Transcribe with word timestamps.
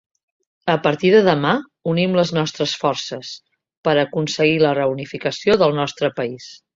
A 0.75 0.75
partir 0.85 1.09
de 1.15 1.17
demà, 1.25 1.49
unim 1.91 2.15
les 2.19 2.31
nostres 2.37 2.73
forces... 2.85 3.33
per 3.89 3.93
aconseguir 4.05 4.57
la 4.65 4.73
reunificació 4.81 5.59
del 5.65 5.77
nostre 5.81 6.11
país. 6.21 6.49